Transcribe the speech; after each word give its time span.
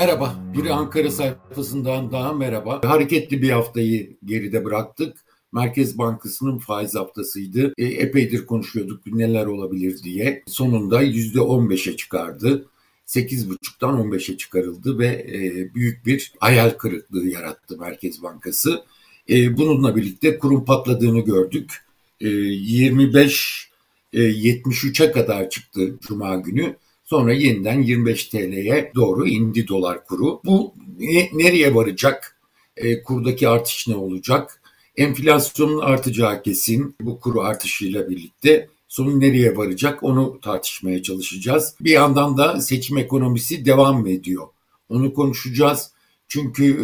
Merhaba, 0.00 0.34
bir 0.56 0.70
Ankara 0.70 1.10
sayfasından 1.10 2.12
daha 2.12 2.32
merhaba. 2.32 2.80
Hareketli 2.84 3.42
bir 3.42 3.50
haftayı 3.50 4.16
geride 4.24 4.64
bıraktık. 4.64 5.16
Merkez 5.52 5.98
Bankası'nın 5.98 6.58
faiz 6.58 6.94
haftasıydı. 6.94 7.72
E, 7.78 7.84
epeydir 7.84 8.46
konuşuyorduk 8.46 9.06
neler 9.06 9.46
olabilir 9.46 10.02
diye. 10.02 10.42
Sonunda 10.46 11.02
%15'e 11.02 11.96
çıkardı. 11.96 12.66
8,5'tan 13.06 14.00
15'e 14.00 14.36
çıkarıldı 14.36 14.98
ve 14.98 15.06
e, 15.06 15.74
büyük 15.74 16.06
bir 16.06 16.32
hayal 16.40 16.70
kırıklığı 16.70 17.28
yarattı 17.28 17.78
Merkez 17.78 18.22
Bankası. 18.22 18.84
E, 19.30 19.56
bununla 19.56 19.96
birlikte 19.96 20.38
kurum 20.38 20.64
patladığını 20.64 21.20
gördük. 21.20 21.84
E, 22.20 22.28
25 22.28 23.70
e, 24.12 24.18
73'e 24.18 25.12
kadar 25.12 25.50
çıktı 25.50 25.98
Cuma 26.00 26.36
günü. 26.36 26.76
Sonra 27.10 27.32
yeniden 27.32 27.82
25 27.82 28.24
TL'ye 28.24 28.92
doğru 28.94 29.26
indi 29.26 29.68
dolar 29.68 30.04
kuru. 30.04 30.40
Bu 30.44 30.74
ne, 30.98 31.30
nereye 31.32 31.74
varacak? 31.74 32.36
E, 32.76 33.02
kurdaki 33.02 33.48
artış 33.48 33.88
ne 33.88 33.96
olacak? 33.96 34.62
Enflasyonun 34.96 35.78
artacağı 35.78 36.42
kesin 36.42 36.94
bu 37.00 37.20
kuru 37.20 37.40
artışıyla 37.40 38.10
birlikte. 38.10 38.68
Sonu 38.88 39.20
nereye 39.20 39.56
varacak 39.56 40.02
onu 40.02 40.38
tartışmaya 40.42 41.02
çalışacağız. 41.02 41.74
Bir 41.80 41.90
yandan 41.90 42.38
da 42.38 42.60
seçim 42.60 42.98
ekonomisi 42.98 43.64
devam 43.64 44.06
ediyor. 44.06 44.46
Onu 44.88 45.14
konuşacağız. 45.14 45.90
Çünkü 46.28 46.76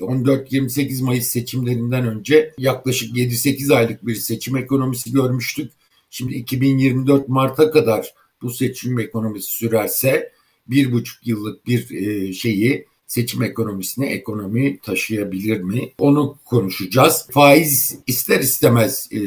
14-28 0.00 1.04
Mayıs 1.04 1.26
seçimlerinden 1.26 2.06
önce 2.06 2.54
yaklaşık 2.58 3.16
7-8 3.16 3.74
aylık 3.74 4.06
bir 4.06 4.14
seçim 4.14 4.56
ekonomisi 4.56 5.12
görmüştük. 5.12 5.72
Şimdi 6.10 6.34
2024 6.34 7.28
Mart'a 7.28 7.70
kadar 7.70 8.14
bu 8.42 8.50
seçim 8.50 8.98
ekonomisi 8.98 9.50
sürerse 9.50 10.32
bir 10.66 10.92
buçuk 10.92 11.26
yıllık 11.26 11.66
bir 11.66 11.90
e, 11.90 12.32
şeyi 12.32 12.86
seçim 13.06 13.42
ekonomisine 13.42 14.06
ekonomi 14.06 14.78
taşıyabilir 14.78 15.60
mi? 15.60 15.92
Onu 15.98 16.36
konuşacağız. 16.44 17.26
Faiz 17.30 17.98
ister 18.06 18.40
istemez 18.40 19.08
e, 19.12 19.20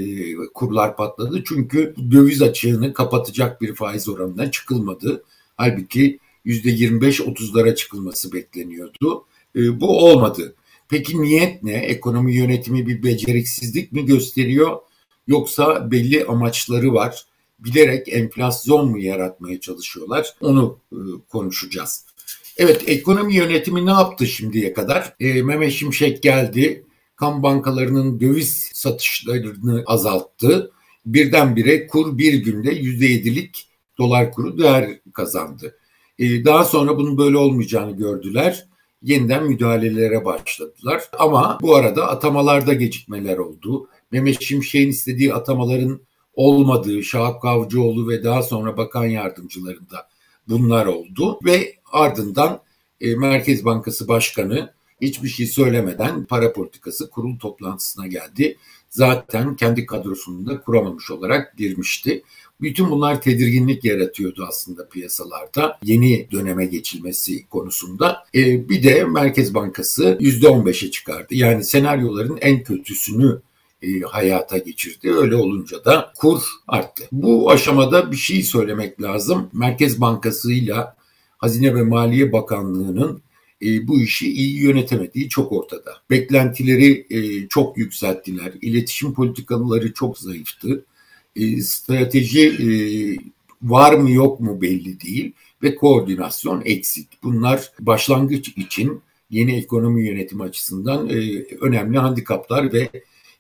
kurlar 0.53 0.95
patladı 0.95 1.44
çünkü 1.47 1.95
döviz 2.11 2.42
açığını 2.42 2.94
kapatacak 2.94 3.61
bir 3.61 3.75
faiz 3.75 4.09
oranına 4.09 4.52
çıkılmadı. 4.52 5.23
Halbuki 5.58 6.20
%25-30'lara 6.45 7.75
çıkılması 7.75 8.33
bekleniyordu. 8.33 9.25
E, 9.55 9.81
bu 9.81 10.05
olmadı. 10.05 10.55
Peki 10.89 11.22
niyet 11.22 11.64
ne? 11.64 11.73
Ekonomi 11.73 12.36
yönetimi 12.36 12.88
bir 12.88 13.03
beceriksizlik 13.03 13.92
mi 13.92 14.05
gösteriyor? 14.05 14.77
Yoksa 15.27 15.92
belli 15.92 16.25
amaçları 16.25 16.94
var 16.94 17.25
bilerek 17.64 18.14
enflasyon 18.14 18.89
mu 18.89 19.00
yaratmaya 19.00 19.59
çalışıyorlar? 19.59 20.33
Onu 20.42 20.78
e, 20.92 20.97
konuşacağız. 21.30 22.05
Evet 22.58 22.83
ekonomi 22.88 23.36
yönetimi 23.36 23.86
ne 23.86 23.92
yaptı 23.92 24.28
şimdiye 24.28 24.73
kadar? 24.73 25.16
E, 25.20 25.44
Mehmet 25.44 25.72
Şimşek 25.72 26.23
geldi. 26.23 26.86
Kamu 27.16 27.44
bankalarının 27.44 28.20
döviz 28.20 28.72
satışlarını 28.73 29.83
azalttı. 29.86 30.72
Birdenbire 31.05 31.88
kur 31.88 32.17
bir 32.17 32.33
günde 32.33 32.70
%7'lik 32.70 33.67
dolar 33.98 34.31
kuru 34.31 34.58
değer 34.58 35.00
kazandı. 35.14 35.77
E, 36.20 36.45
daha 36.45 36.66
sonra 36.66 36.98
bunun 36.98 37.17
böyle 37.17 37.38
olmayacağını 37.38 37.92
gördüler. 37.92 38.67
Yeniden 39.02 39.44
müdahalelere 39.48 40.25
başladılar. 40.25 41.03
Ama 41.20 41.58
bu 41.61 41.75
arada 41.75 42.08
atamalarda 42.08 42.73
gecikmeler 42.73 43.38
oldu. 43.38 43.88
Mehmet 44.11 44.42
Şimşek'in 44.42 44.89
istediği 44.89 45.33
atamaların 45.33 46.02
olmadığı 46.34 47.03
Şahap 47.03 47.42
Kavcıoğlu 47.42 48.10
ve 48.10 48.23
daha 48.23 48.44
sonra 48.44 48.77
bakan 48.77 49.05
yardımcılarında 49.05 50.10
bunlar 50.48 50.86
oldu 50.86 51.39
ve 51.45 51.76
ardından 51.92 52.61
e, 53.02 53.16
Merkez 53.16 53.66
Bankası 53.66 54.08
Başkanı 54.08 54.73
hiçbir 55.02 55.27
şey 55.30 55.45
söylemeden 55.45 56.26
para 56.26 56.54
politikası 56.54 57.10
kurul 57.10 57.39
toplantısına 57.39 58.08
geldi. 58.08 58.58
Zaten 58.89 59.55
kendi 59.55 59.86
kadrosunu 59.86 60.45
da 60.45 60.61
kuramamış 60.61 61.11
olarak 61.11 61.58
girmişti. 61.58 62.23
Bütün 62.61 62.89
bunlar 62.92 63.21
tedirginlik 63.21 63.86
yaratıyordu 63.86 64.45
aslında 64.50 64.89
piyasalarda 64.89 65.80
yeni 65.83 66.27
döneme 66.32 66.65
geçilmesi 66.65 67.48
konusunda. 67.48 68.26
E, 68.36 68.70
bir 68.70 68.83
de 68.83 69.04
Merkez 69.04 69.54
Bankası 69.54 70.17
%15'e 70.21 70.92
çıkardı. 70.92 71.36
Yani 71.36 71.64
senaryoların 71.64 72.38
en 72.42 72.64
kötüsünü 72.64 73.42
e, 73.83 73.99
hayata 73.99 74.58
geçirdi. 74.58 75.14
Öyle 75.14 75.36
olunca 75.36 75.86
da 75.86 76.14
kur 76.17 76.42
arttı. 76.67 77.04
Bu 77.11 77.52
aşamada 77.52 78.11
bir 78.11 78.17
şey 78.17 78.44
söylemek 78.44 79.02
lazım. 79.02 79.49
Merkez 79.54 80.02
Bankası 80.02 80.54
ile 80.54 80.76
Hazine 81.38 81.76
ve 81.76 81.83
Maliye 81.83 82.32
Bakanlığı'nın 82.32 83.21
e, 83.61 83.88
bu 83.88 84.02
işi 84.02 84.33
iyi 84.33 84.61
yönetemediği 84.61 85.30
çok 85.30 85.52
ortada. 85.52 85.92
Beklentileri 86.10 87.08
e, 87.10 87.48
çok 87.48 87.77
yükselttiler. 87.77 88.54
İletişim 88.61 89.14
politikaları 89.14 89.94
çok 89.94 90.17
zayıftı. 90.17 90.86
E, 91.36 91.61
strateji 91.61 92.48
e, 92.48 92.67
var 93.61 93.94
mı 93.94 94.11
yok 94.11 94.39
mu 94.39 94.61
belli 94.61 95.02
değil 95.02 95.33
ve 95.64 95.76
koordinasyon 95.76 96.61
eksik. 96.65 97.08
Bunlar 97.23 97.71
başlangıç 97.80 98.48
için 98.48 99.02
yeni 99.30 99.55
ekonomi 99.55 100.08
yönetimi 100.08 100.44
açısından 100.44 101.10
e, 101.10 101.44
önemli 101.61 101.98
handikaplar 101.98 102.73
ve 102.73 102.89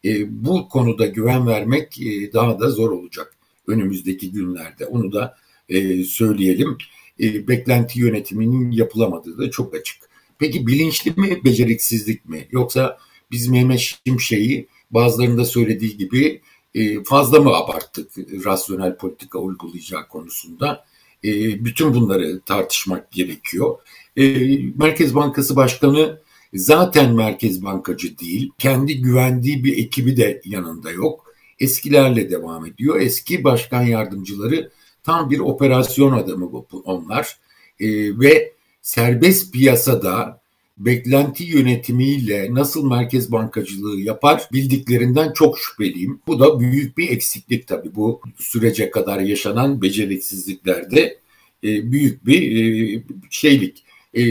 e, 0.05 0.43
bu 0.45 0.69
konuda 0.69 1.05
güven 1.05 1.47
vermek 1.47 2.01
e, 2.01 2.33
daha 2.33 2.59
da 2.59 2.69
zor 2.69 2.91
olacak 2.91 3.33
önümüzdeki 3.67 4.31
günlerde. 4.31 4.85
Onu 4.85 5.11
da 5.13 5.37
e, 5.69 6.03
söyleyelim. 6.03 6.77
E, 7.19 7.47
beklenti 7.47 7.99
yönetiminin 7.99 8.71
yapılamadığı 8.71 9.37
da 9.37 9.51
çok 9.51 9.75
açık. 9.75 9.97
Peki 10.39 10.67
bilinçli 10.67 11.11
mi, 11.11 11.43
beceriksizlik 11.43 12.29
mi? 12.29 12.47
Yoksa 12.51 12.97
biz 13.31 13.47
Mehmet 13.47 13.97
Şimşek'i 14.07 14.67
bazılarında 14.91 15.45
söylediği 15.45 15.97
gibi 15.97 16.41
e, 16.75 17.03
fazla 17.03 17.39
mı 17.39 17.53
abarttık 17.53 18.11
rasyonel 18.45 18.97
politika 18.97 19.39
uygulayacağı 19.39 20.07
konusunda? 20.07 20.85
E, 21.23 21.29
bütün 21.65 21.93
bunları 21.93 22.39
tartışmak 22.39 23.11
gerekiyor. 23.11 23.77
E, 24.17 24.23
Merkez 24.77 25.15
Bankası 25.15 25.55
Başkanı 25.55 26.19
zaten 26.53 27.15
merkez 27.15 27.63
bankacı 27.63 28.19
değil. 28.19 28.51
Kendi 28.57 29.01
güvendiği 29.01 29.63
bir 29.63 29.77
ekibi 29.77 30.17
de 30.17 30.41
yanında 30.45 30.91
yok. 30.91 31.33
Eskilerle 31.59 32.29
devam 32.29 32.65
ediyor. 32.65 33.01
Eski 33.01 33.43
başkan 33.43 33.81
yardımcıları 33.81 34.71
tam 35.03 35.29
bir 35.29 35.39
operasyon 35.39 36.11
adamı 36.11 36.65
onlar. 36.83 37.37
E, 37.79 38.19
ve 38.19 38.53
serbest 38.81 39.53
piyasada 39.53 40.43
beklenti 40.77 41.43
yönetimiyle 41.43 42.53
nasıl 42.53 42.87
merkez 42.87 43.31
bankacılığı 43.31 43.99
yapar 44.01 44.47
bildiklerinden 44.53 45.33
çok 45.33 45.59
şüpheliyim. 45.59 46.19
Bu 46.27 46.39
da 46.39 46.59
büyük 46.59 46.97
bir 46.97 47.09
eksiklik 47.09 47.67
tabii. 47.67 47.95
Bu 47.95 48.21
sürece 48.37 48.91
kadar 48.91 49.19
yaşanan 49.19 49.81
beceriksizliklerde 49.81 51.17
e, 51.63 51.91
büyük 51.91 52.25
bir 52.25 52.41
e, 52.41 53.03
şeylik. 53.29 53.82
E, 54.13 54.23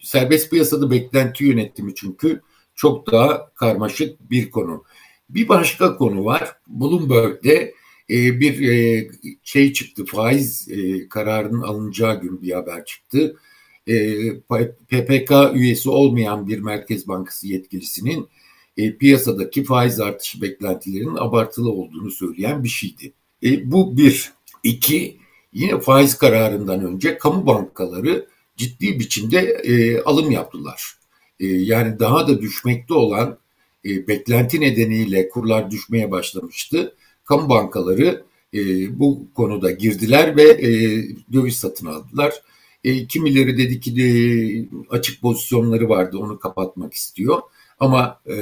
serbest 0.00 0.50
piyasada 0.50 0.90
beklenti 0.90 1.44
yönetimi 1.44 1.94
çünkü 1.94 2.40
çok 2.74 3.12
daha 3.12 3.52
karmaşık 3.54 4.30
bir 4.30 4.50
konu. 4.50 4.84
Bir 5.30 5.48
başka 5.48 5.96
konu 5.96 6.24
var. 6.24 6.56
Bloomberg'de 6.66 7.74
e, 8.10 8.40
bir 8.40 8.68
e, 8.68 9.08
şey 9.42 9.72
çıktı. 9.72 10.04
Faiz 10.04 10.68
e, 10.70 11.08
kararının 11.08 11.62
alınacağı 11.62 12.20
gün 12.20 12.42
bir 12.42 12.52
haber 12.52 12.84
çıktı. 12.84 13.36
E, 13.86 14.16
PPK 14.88 15.32
üyesi 15.54 15.90
olmayan 15.90 16.48
bir 16.48 16.58
Merkez 16.58 17.08
Bankası 17.08 17.48
yetkilisinin 17.48 18.28
e, 18.76 18.96
piyasadaki 18.96 19.64
faiz 19.64 20.00
artışı 20.00 20.42
beklentilerinin 20.42 21.16
abartılı 21.16 21.70
olduğunu 21.70 22.10
söyleyen 22.10 22.64
bir 22.64 22.68
şeydi. 22.68 23.12
E, 23.42 23.72
bu 23.72 23.96
bir. 23.96 24.32
iki 24.62 25.16
yine 25.52 25.80
faiz 25.80 26.18
kararından 26.18 26.84
önce 26.84 27.18
kamu 27.18 27.46
bankaları 27.46 28.26
ciddi 28.56 29.00
biçimde 29.00 29.38
e, 29.40 30.00
alım 30.00 30.30
yaptılar. 30.30 30.94
E, 31.40 31.46
yani 31.46 31.98
daha 31.98 32.28
da 32.28 32.40
düşmekte 32.40 32.94
olan 32.94 33.38
e, 33.84 34.08
beklenti 34.08 34.60
nedeniyle 34.60 35.28
kurlar 35.28 35.70
düşmeye 35.70 36.10
başlamıştı. 36.10 36.94
Kamu 37.24 37.48
bankaları 37.48 38.24
e, 38.54 38.58
bu 38.98 39.28
konuda 39.34 39.70
girdiler 39.70 40.36
ve 40.36 40.42
e, 40.42 40.68
döviz 41.32 41.56
satın 41.56 41.86
aldılar. 41.86 42.34
E, 42.84 43.06
kimileri 43.06 43.58
dedi 43.58 43.80
ki 43.80 43.96
de 43.96 44.68
açık 44.90 45.22
pozisyonları 45.22 45.88
vardı 45.88 46.18
onu 46.18 46.38
kapatmak 46.38 46.94
istiyor. 46.94 47.40
Ama 47.80 48.20
e, 48.26 48.34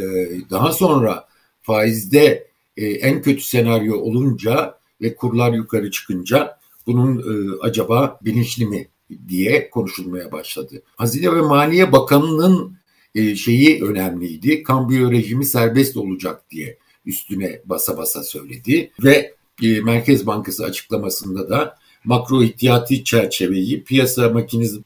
daha 0.51 0.73
sonra 0.73 1.29
faizde 1.63 2.51
e, 2.77 2.87
en 2.87 3.23
kötü 3.23 3.43
senaryo 3.43 3.97
olunca 3.97 4.79
ve 5.01 5.15
kurlar 5.15 5.53
yukarı 5.53 5.91
çıkınca 5.91 6.59
bunun 6.87 7.19
e, 7.19 7.61
acaba 7.61 8.19
bilinçli 8.25 8.67
mi 8.67 8.89
diye 9.29 9.71
konuşulmaya 9.71 10.33
başladı. 10.33 10.83
Hazine 10.97 11.37
ve 11.37 11.41
Maliye 11.41 11.93
Bakanı'nın 11.93 12.77
e, 13.15 13.37
şeyi 13.37 13.83
önemliydi. 13.83 14.63
Kambiyo 14.63 15.13
rejimi 15.13 15.45
serbest 15.45 15.97
olacak 15.97 16.51
diye 16.51 16.79
üstüne 17.07 17.61
basa 17.65 17.99
basa 17.99 18.23
söyledi 18.23 18.91
ve 19.05 19.35
e, 19.63 19.81
Merkez 19.81 20.27
Bankası 20.27 20.65
açıklamasında 20.65 21.51
da 21.51 21.77
makro 22.05 22.43
ihtiyati 22.43 23.05
çerçeveyi, 23.05 23.85
piyasa 23.85 24.35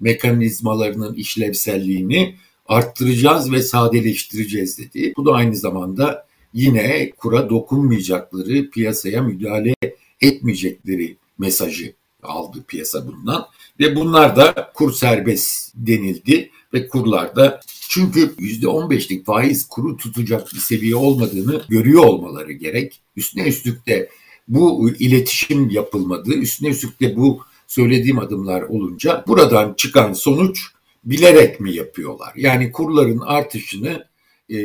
mekanizmalarının 0.01 1.15
işlevselliğini 1.15 2.35
arttıracağız 2.67 3.53
ve 3.53 3.63
sadeleştireceğiz 3.63 4.79
dedi. 4.79 5.13
Bu 5.17 5.27
da 5.27 5.33
aynı 5.33 5.57
zamanda 5.57 6.27
yine 6.53 7.11
kura 7.11 7.51
dokunmayacakları, 7.51 8.71
piyasaya 8.71 9.23
müdahale 9.23 9.75
etmeyecekleri 10.21 11.17
mesajı 11.39 11.95
aldı 12.25 12.65
piyasa 12.69 13.07
bundan. 13.07 13.47
Ve 13.81 13.97
bunlar 13.97 14.37
da 14.37 14.73
kur 14.75 14.93
serbest 14.93 15.73
denildi 15.75 16.51
ve 16.75 16.89
kurlarda 16.89 17.61
çünkü 17.89 18.21
%15'lik 18.39 19.27
faiz 19.27 19.69
kuru 19.69 19.97
tutacak 19.97 20.49
bir 20.55 20.61
seviye 20.61 20.97
olmadığını 20.97 21.63
görüyor 21.69 22.05
olmaları 22.05 22.53
gerek. 22.53 23.01
Üstüne 23.17 23.49
üstlük 23.49 23.87
de 23.87 24.09
bu 24.49 24.91
iletişim 24.91 25.71
yapılmadı. 25.71 26.35
Üstüne 26.35 26.69
üstlük 26.69 27.01
de 27.01 27.17
bu 27.17 27.41
söylediğim 27.67 28.19
adımlar 28.19 28.63
olunca 28.63 29.25
buradan 29.29 29.75
çıkan 29.75 30.13
sonuç 30.13 30.61
bilerek 31.05 31.61
mi 31.61 31.75
yapıyorlar? 31.75 32.33
Yani 32.37 32.73
kurların 32.73 33.21
artışını 33.21 34.07
e, 34.49 34.57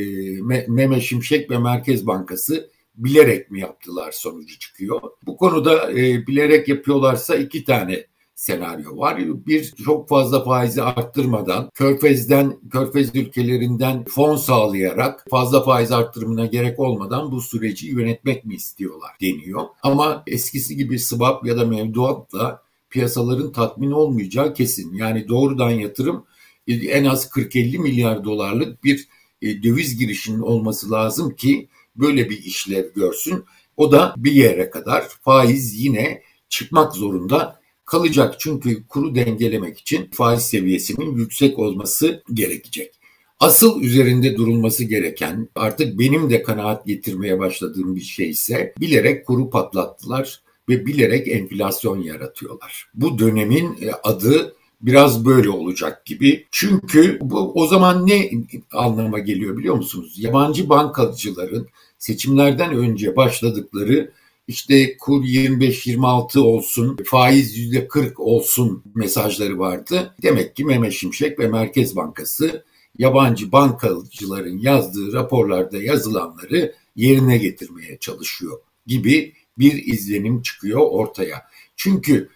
Meme 0.68 1.02
Şimşek 1.02 1.52
ve 1.52 1.58
Merkez 1.58 2.08
Bankası 2.08 2.70
bilerek 3.00 3.51
mi 3.51 3.60
yaptılar 3.60 4.12
sonucu 4.12 4.60
çıkıyor. 4.60 5.01
Bu 5.25 5.38
konuda 5.38 5.92
e, 5.92 6.28
bilerek 6.28 6.68
yapıyorlarsa 6.68 7.36
iki 7.36 7.63
tane 7.63 8.06
senaryo 8.36 8.98
var. 8.98 9.46
Bir 9.48 9.74
çok 9.86 10.10
fazla 10.10 10.44
faizi 10.44 10.81
arttırmadan 10.81 11.69
Körfez'den, 11.74 12.57
Körfez 12.72 13.16
ülkelerinden 13.16 14.04
fon 14.04 14.36
sağlayarak 14.36 15.25
fazla 15.30 15.63
faiz 15.63 15.92
arttırımına 15.92 16.46
gerek 16.46 16.80
olmadan 16.80 17.31
bu 17.31 17.42
süreci 17.42 17.88
yönetmek 17.88 18.46
mi 18.46 18.56
istiyorlar 18.56 19.12
deniyor. 19.22 19.63
Ama 19.84 20.24
eskisi 20.28 20.75
gibi 20.75 21.00
swap 21.00 21.46
ya 21.46 21.57
da 21.57 21.66
mevduatla 21.66 22.62
piyasaların 22.90 23.51
tatmin 23.51 23.92
olmayacağı 23.92 24.54
kesin. 24.54 24.94
Yani 24.94 25.28
doğrudan 25.28 25.69
yatırım 25.69 26.25
e, 26.68 26.74
en 26.74 27.06
az 27.06 27.25
40-50 27.25 27.78
milyar 27.78 28.24
dolarlık 28.24 28.84
bir 28.84 29.07
e, 29.42 29.63
döviz 29.63 29.98
girişinin 29.98 30.40
olması 30.40 30.92
lazım 30.92 31.36
ki 31.36 31.68
böyle 31.95 32.30
bir 32.30 32.44
işlev 32.44 32.94
görsün. 32.94 33.45
O 33.77 33.91
da 33.91 34.13
bir 34.18 34.31
yere 34.31 34.69
kadar 34.69 35.07
faiz 35.07 35.83
yine 35.83 36.24
çıkmak 36.50 36.95
zorunda 36.95 37.59
kalacak. 37.86 38.36
Çünkü 38.39 38.88
kuru 38.88 39.15
dengelemek 39.15 39.80
için 39.80 40.09
faiz 40.13 40.41
seviyesinin 40.41 41.18
yüksek 41.18 41.59
olması 41.59 42.24
gerekecek. 42.33 43.00
Asıl 43.39 43.81
üzerinde 43.81 44.38
durulması 44.38 44.83
gereken 44.83 45.50
artık 45.56 46.00
benim 46.00 46.30
de 46.30 46.44
kanaat 46.44 46.86
getirmeye 46.86 47.39
başladığım 47.39 47.95
bir 47.95 48.01
şey 48.01 48.30
ise 48.30 48.74
bilerek 48.80 49.25
kuru 49.25 49.50
patlattılar 49.50 50.41
ve 50.69 50.86
bilerek 50.86 51.27
enflasyon 51.27 52.01
yaratıyorlar. 52.03 52.89
Bu 52.94 53.19
dönemin 53.19 53.77
e, 53.81 53.91
adı 54.03 54.56
biraz 54.81 55.26
böyle 55.26 55.50
olacak 55.50 56.06
gibi. 56.06 56.48
Çünkü 56.52 57.18
bu 57.22 57.52
o 57.54 57.68
zaman 57.68 58.08
ne 58.08 58.30
anlama 58.72 59.20
geliyor 59.20 59.58
biliyor 59.58 59.76
musunuz? 59.76 60.14
Yabancı 60.18 60.70
bankacıların 60.70 61.68
seçimlerden 61.98 62.74
önce 62.74 63.16
başladıkları 63.16 64.12
işte 64.48 64.98
kur 64.98 65.24
25-26 65.24 66.40
olsun, 66.40 66.98
faiz 67.06 67.58
%40 67.58 68.14
olsun 68.18 68.84
mesajları 68.96 69.60
vardı. 69.60 70.16
Demek 70.22 70.56
ki 70.56 70.66
Mehmet 70.66 70.94
Şimşek 70.94 71.40
ve 71.40 71.48
Merkez 71.48 71.96
Bankası 71.96 72.66
yabancı 72.98 73.52
bankacıların 73.52 74.58
yazdığı 74.58 75.14
raporlarda 75.14 75.78
yazılanları 75.78 76.75
yerine 76.96 77.38
getirmeye 77.38 77.98
çalışıyor 77.98 78.60
gibi 78.88 79.34
bir 79.58 79.94
izlenim 79.94 80.42
çıkıyor 80.42 80.80
ortaya. 80.82 81.42
Çünkü 81.75 82.30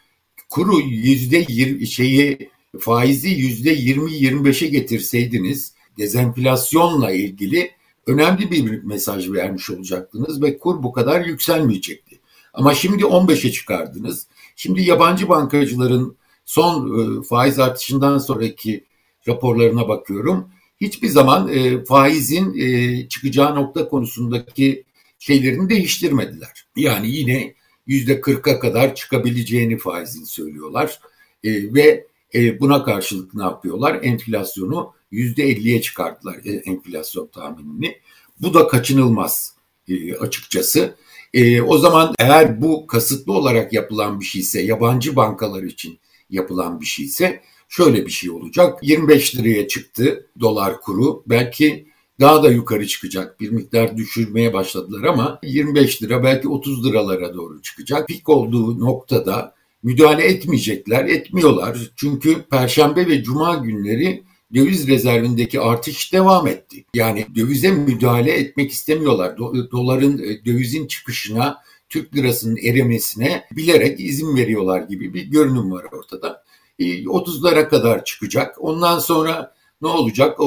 kuru 0.53 0.79
yüzde 0.81 1.45
yirmi 1.49 1.87
şeyi 1.87 2.49
faizi 2.79 3.29
yüzde 3.29 3.69
yirmi 3.69 4.13
yirmi 4.13 4.45
beşe 4.45 4.67
getirseydiniz 4.67 5.73
dezenflasyonla 5.97 7.11
ilgili 7.11 7.71
önemli 8.07 8.51
bir 8.51 8.83
mesaj 8.83 9.31
vermiş 9.31 9.69
olacaktınız 9.69 10.41
ve 10.41 10.57
kur 10.57 10.83
bu 10.83 10.91
kadar 10.91 11.25
yükselmeyecekti. 11.25 12.19
Ama 12.53 12.75
şimdi 12.75 13.03
15'e 13.03 13.51
çıkardınız. 13.51 14.27
Şimdi 14.55 14.81
yabancı 14.81 15.29
bankacıların 15.29 16.17
son 16.45 16.99
e, 16.99 17.23
faiz 17.23 17.59
artışından 17.59 18.17
sonraki 18.17 18.83
raporlarına 19.27 19.87
bakıyorum. 19.87 20.49
Hiçbir 20.81 21.09
zaman 21.09 21.47
e, 21.47 21.85
faizin 21.85 22.53
e, 22.59 23.07
çıkacağı 23.09 23.55
nokta 23.55 23.89
konusundaki 23.89 24.83
şeylerini 25.19 25.69
değiştirmediler. 25.69 26.65
Yani 26.75 27.11
yine 27.11 27.53
yüzde 27.87 28.21
kırka 28.21 28.59
kadar 28.59 28.95
çıkabileceğini 28.95 29.77
faizin 29.77 30.23
söylüyorlar. 30.23 30.99
E, 31.43 31.73
ve 31.73 32.07
e, 32.35 32.59
buna 32.59 32.83
karşılık 32.83 33.33
ne 33.33 33.43
yapıyorlar? 33.43 33.99
Enflasyonu 34.03 34.93
yüzde 35.11 35.43
elliye 35.43 35.81
çıkarttılar 35.81 36.35
e, 36.45 36.51
enflasyon 36.51 37.27
tahminini. 37.27 37.97
Bu 38.41 38.53
da 38.53 38.67
kaçınılmaz 38.67 39.55
e, 39.87 40.15
açıkçası. 40.15 40.95
E, 41.33 41.61
o 41.61 41.77
zaman 41.77 42.15
eğer 42.19 42.61
bu 42.61 42.87
kasıtlı 42.87 43.33
olarak 43.33 43.73
yapılan 43.73 44.19
bir 44.19 44.25
şeyse, 44.25 44.61
yabancı 44.61 45.15
bankalar 45.15 45.63
için 45.63 45.99
yapılan 46.29 46.81
bir 46.81 46.85
şeyse 46.85 47.41
şöyle 47.69 48.05
bir 48.05 48.11
şey 48.11 48.29
olacak. 48.29 48.79
25 48.81 49.35
liraya 49.35 49.67
çıktı 49.67 50.27
dolar 50.39 50.81
kuru. 50.81 51.23
Belki 51.27 51.87
daha 52.19 52.43
da 52.43 52.51
yukarı 52.51 52.87
çıkacak. 52.87 53.39
Bir 53.39 53.49
miktar 53.49 53.97
düşürmeye 53.97 54.53
başladılar 54.53 55.03
ama 55.03 55.39
25 55.43 56.03
lira 56.03 56.23
belki 56.23 56.49
30 56.49 56.85
liralara 56.85 57.33
doğru 57.33 57.61
çıkacak. 57.61 58.07
Pik 58.07 58.29
olduğu 58.29 58.79
noktada 58.79 59.55
müdahale 59.83 60.23
etmeyecekler, 60.23 61.05
etmiyorlar. 61.05 61.77
Çünkü 61.95 62.43
perşembe 62.43 63.07
ve 63.07 63.23
cuma 63.23 63.55
günleri 63.55 64.23
döviz 64.53 64.87
rezervindeki 64.87 65.59
artış 65.59 66.13
devam 66.13 66.47
etti. 66.47 66.85
Yani 66.93 67.25
dövize 67.35 67.71
müdahale 67.71 68.31
etmek 68.31 68.71
istemiyorlar. 68.71 69.37
doların 69.71 70.17
e, 70.17 70.45
dövizin 70.45 70.87
çıkışına, 70.87 71.57
Türk 71.89 72.15
lirasının 72.15 72.57
erimesine 72.57 73.45
bilerek 73.51 73.99
izin 73.99 74.35
veriyorlar 74.35 74.81
gibi 74.81 75.13
bir 75.13 75.23
görünüm 75.23 75.71
var 75.71 75.85
ortada. 75.91 76.43
30'lara 76.79 77.59
e, 77.59 77.67
kadar 77.67 78.05
çıkacak. 78.05 78.55
Ondan 78.59 78.99
sonra 78.99 79.53
ne 79.83 79.87
olacak? 79.87 80.39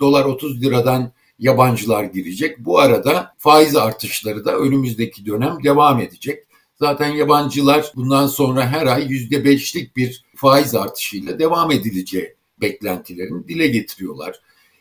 Dolar 0.00 0.24
30 0.24 0.62
liradan 0.62 1.12
yabancılar 1.38 2.04
girecek. 2.04 2.58
Bu 2.58 2.78
arada 2.78 3.34
faiz 3.38 3.76
artışları 3.76 4.44
da 4.44 4.56
önümüzdeki 4.56 5.26
dönem 5.26 5.58
devam 5.64 6.00
edecek. 6.00 6.44
Zaten 6.78 7.08
yabancılar 7.08 7.92
bundan 7.96 8.26
sonra 8.26 8.66
her 8.66 8.86
ay 8.86 9.02
%5'lik 9.02 9.96
bir 9.96 10.24
faiz 10.36 10.74
artışıyla 10.74 11.38
devam 11.38 11.70
edileceği 11.70 12.34
beklentilerini 12.60 13.48
dile 13.48 13.66
getiriyorlar. 13.66 14.40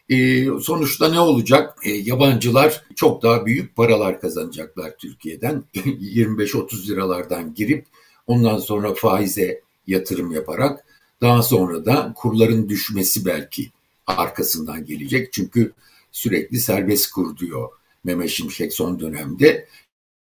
E, 0.10 0.46
sonuçta 0.62 1.10
ne 1.10 1.20
olacak? 1.20 1.80
E, 1.84 1.92
yabancılar 1.92 2.84
çok 2.96 3.24
daha 3.24 3.46
büyük 3.46 3.76
paralar 3.76 4.22
kazanacaklar 4.22 4.98
Türkiye'den. 4.98 5.64
25-30 5.76 6.88
liralardan 6.88 7.54
girip 7.54 7.86
ondan 8.28 8.58
sonra 8.58 8.94
faize 8.94 9.62
yatırım 9.88 10.32
yaparak 10.32 10.86
daha 11.22 11.42
sonra 11.42 11.86
da 11.86 12.14
kurların 12.16 12.70
düşmesi 12.70 13.26
belki 13.26 13.72
arkasından 14.08 14.86
gelecek. 14.86 15.34
Çünkü 15.34 15.74
sürekli 16.12 16.60
serbest 16.60 17.12
kur 17.12 17.38
diyor 17.38 17.70
Mehmet 18.04 18.30
Şimşek 18.30 18.74
son 18.74 19.00
dönemde. 19.00 19.68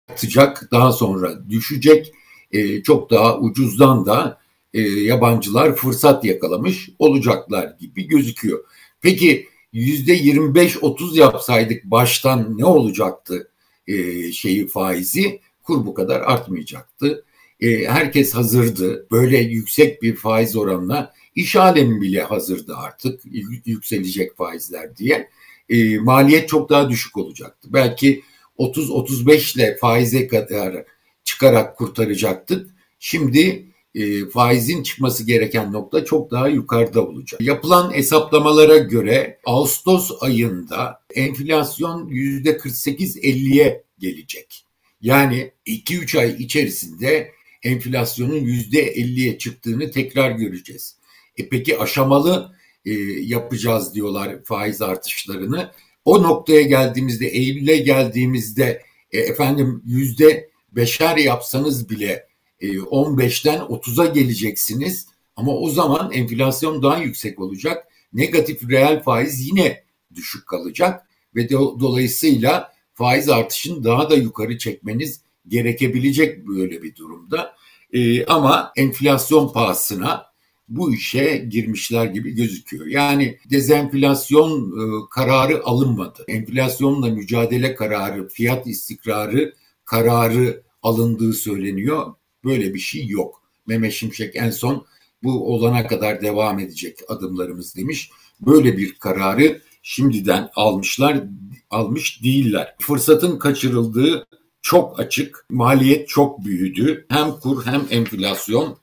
Atacak 0.09 0.71
daha 0.71 0.91
sonra 0.91 1.49
düşecek. 1.49 2.13
E, 2.51 2.83
çok 2.83 3.11
daha 3.11 3.39
ucuzdan 3.39 4.05
da 4.05 4.41
e, 4.73 4.81
yabancılar 4.81 5.75
fırsat 5.75 6.25
yakalamış 6.25 6.89
olacaklar 6.99 7.75
gibi 7.79 8.07
gözüküyor. 8.07 8.63
Peki 9.01 9.47
yüzde 9.73 10.17
25-30 10.17 11.17
yapsaydık 11.17 11.83
baştan 11.83 12.57
ne 12.57 12.65
olacaktı 12.65 13.51
e, 13.87 14.31
şeyi 14.31 14.67
faizi? 14.67 15.39
Kur 15.63 15.85
bu 15.85 15.93
kadar 15.93 16.21
artmayacaktı. 16.21 17.25
E, 17.59 17.85
herkes 17.85 18.35
hazırdı. 18.35 19.07
Böyle 19.11 19.37
yüksek 19.37 20.01
bir 20.01 20.15
faiz 20.15 20.55
oranına 20.55 21.13
iş 21.37 21.55
alemi 21.55 22.01
bile 22.01 22.21
hazırdı 22.21 22.75
artık 22.77 23.21
yükselecek 23.65 24.37
faizler 24.37 24.97
diye. 24.97 25.29
E, 25.69 25.97
maliyet 25.97 26.49
çok 26.49 26.69
daha 26.69 26.89
düşük 26.89 27.17
olacaktı. 27.17 27.69
Belki 27.73 28.23
30-35 28.57 29.55
ile 29.55 29.77
faize 29.77 30.27
kadar 30.27 30.83
çıkarak 31.23 31.77
kurtaracaktık. 31.77 32.69
Şimdi 32.99 33.65
e, 33.95 34.29
faizin 34.29 34.83
çıkması 34.83 35.23
gereken 35.25 35.73
nokta 35.73 36.05
çok 36.05 36.31
daha 36.31 36.47
yukarıda 36.47 37.05
olacak. 37.07 37.41
Yapılan 37.41 37.93
hesaplamalara 37.93 38.77
göre 38.77 39.39
Ağustos 39.45 40.11
ayında 40.21 41.01
enflasyon 41.15 42.09
%48-50'ye 42.09 43.83
gelecek. 43.99 44.65
Yani 45.01 45.51
2-3 45.67 46.19
ay 46.19 46.35
içerisinde 46.39 47.31
enflasyonun 47.63 48.39
%50'ye 48.39 49.37
çıktığını 49.37 49.91
tekrar 49.91 50.31
göreceğiz. 50.31 50.96
E 51.37 51.49
peki 51.49 51.79
aşamalı 51.79 52.55
e, 52.85 52.91
yapacağız 53.21 53.95
diyorlar 53.95 54.43
faiz 54.43 54.81
artışlarını. 54.81 55.71
O 56.05 56.23
noktaya 56.23 56.61
geldiğimizde, 56.61 57.27
Eylül'e 57.27 57.77
geldiğimizde 57.77 58.81
e, 59.11 59.19
efendim 59.19 59.81
yüzde 59.85 60.49
beşer 60.71 61.17
yapsanız 61.17 61.89
bile 61.89 62.27
15'ten 62.61 63.59
30'a 63.59 64.05
geleceksiniz 64.05 65.07
ama 65.35 65.51
o 65.51 65.69
zaman 65.69 66.11
enflasyon 66.11 66.83
daha 66.83 66.97
yüksek 66.97 67.39
olacak. 67.39 67.87
Negatif 68.13 68.69
reel 68.69 69.03
faiz 69.03 69.47
yine 69.47 69.83
düşük 70.15 70.47
kalacak 70.47 71.07
ve 71.35 71.41
do- 71.45 71.79
dolayısıyla 71.79 72.73
faiz 72.93 73.29
artışını 73.29 73.83
daha 73.83 74.09
da 74.09 74.15
yukarı 74.15 74.57
çekmeniz 74.57 75.21
gerekebilecek 75.47 76.47
böyle 76.47 76.83
bir 76.83 76.95
durumda. 76.95 77.55
E, 77.93 78.25
ama 78.25 78.71
enflasyon 78.75 79.53
pahasına 79.53 80.25
bu 80.69 80.93
işe 80.93 81.37
girmişler 81.49 82.05
gibi 82.05 82.31
gözüküyor. 82.31 82.85
Yani 82.85 83.37
dezenflasyon 83.49 84.71
e, 84.71 84.83
kararı 85.11 85.65
alınmadı. 85.65 86.25
Enflasyonla 86.27 87.09
mücadele 87.09 87.75
kararı, 87.75 88.27
fiyat 88.27 88.67
istikrarı 88.67 89.53
kararı 89.85 90.63
alındığı 90.83 91.33
söyleniyor. 91.33 92.13
Böyle 92.45 92.73
bir 92.73 92.79
şey 92.79 93.07
yok. 93.07 93.41
Mehmet 93.67 93.93
Şimşek 93.93 94.35
en 94.35 94.49
son 94.49 94.85
bu 95.23 95.53
olana 95.53 95.87
kadar 95.87 96.21
devam 96.21 96.59
edecek 96.59 96.99
adımlarımız 97.07 97.75
demiş. 97.75 98.11
Böyle 98.41 98.77
bir 98.77 98.95
kararı 98.95 99.61
şimdiden 99.81 100.49
almışlar, 100.55 101.23
almış 101.69 102.23
değiller. 102.23 102.75
Fırsatın 102.79 103.39
kaçırıldığı 103.39 104.27
çok 104.61 104.99
açık, 104.99 105.45
maliyet 105.49 106.07
çok 106.07 106.45
büyüdü. 106.45 107.05
Hem 107.09 107.31
kur 107.31 107.65
hem 107.65 107.87
enflasyon 107.89 108.77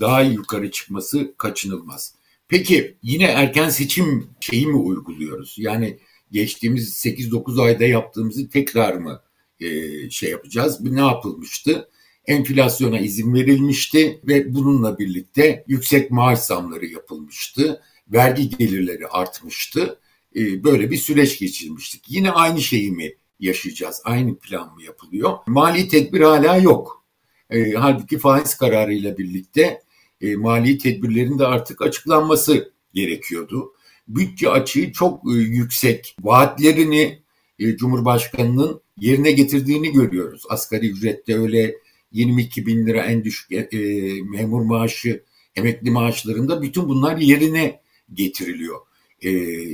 daha 0.00 0.22
yukarı 0.22 0.70
çıkması 0.70 1.34
kaçınılmaz. 1.36 2.14
Peki 2.48 2.96
yine 3.02 3.24
erken 3.24 3.68
seçim 3.68 4.26
şeyi 4.40 4.66
mi 4.66 4.76
uyguluyoruz? 4.76 5.54
Yani 5.58 5.98
geçtiğimiz 6.32 7.06
8-9 7.06 7.62
ayda 7.62 7.84
yaptığımızı 7.84 8.48
tekrar 8.48 8.94
mı 8.94 9.22
e, 9.60 9.66
şey 10.10 10.30
yapacağız? 10.30 10.80
Ne 10.80 11.00
yapılmıştı? 11.00 11.88
Enflasyona 12.26 12.98
izin 12.98 13.34
verilmişti 13.34 14.20
ve 14.24 14.54
bununla 14.54 14.98
birlikte 14.98 15.64
yüksek 15.66 16.10
maaş 16.10 16.38
zamları 16.38 16.86
yapılmıştı. 16.86 17.82
Vergi 18.08 18.48
gelirleri 18.48 19.06
artmıştı. 19.06 19.98
E, 20.36 20.64
böyle 20.64 20.90
bir 20.90 20.96
süreç 20.96 21.38
geçirmiştik. 21.38 22.04
Yine 22.08 22.30
aynı 22.30 22.60
şeyi 22.60 22.90
mi 22.92 23.14
yaşayacağız? 23.40 24.02
Aynı 24.04 24.38
plan 24.38 24.74
mı 24.74 24.82
yapılıyor? 24.82 25.38
Mali 25.46 25.88
tedbir 25.88 26.20
hala 26.20 26.56
yok. 26.56 27.04
E, 27.50 27.72
halbuki 27.72 28.18
faiz 28.18 28.54
kararıyla 28.56 29.18
birlikte 29.18 29.82
e, 30.20 30.36
mali 30.36 30.78
tedbirlerin 30.78 31.38
de 31.38 31.46
artık 31.46 31.82
açıklanması 31.82 32.72
gerekiyordu. 32.94 33.72
Bütçe 34.08 34.50
açığı 34.50 34.92
çok 34.92 35.34
e, 35.34 35.36
yüksek. 35.36 36.16
Vaatlerini 36.20 37.18
e, 37.58 37.76
Cumhurbaşkanı'nın 37.76 38.80
yerine 39.00 39.32
getirdiğini 39.32 39.92
görüyoruz. 39.92 40.42
Asgari 40.48 40.90
ücrette 40.90 41.38
öyle 41.38 41.74
22 42.12 42.66
bin 42.66 42.86
lira 42.86 43.02
en 43.02 43.24
düşük 43.24 43.52
e, 43.52 43.56
e, 43.56 43.78
memur 44.22 44.60
maaşı, 44.60 45.22
emekli 45.56 45.90
maaşlarında 45.90 46.62
bütün 46.62 46.88
bunlar 46.88 47.16
yerine 47.16 47.80
getiriliyor. 48.14 48.78
E, 49.22 49.32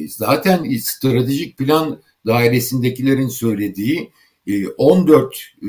zaten 0.09 0.77
stratejik 0.79 1.59
plan 1.59 2.01
dairesindekilerin 2.27 3.29
söylediği 3.29 4.11
e, 4.47 4.69
14 4.69 5.55
e, 5.63 5.67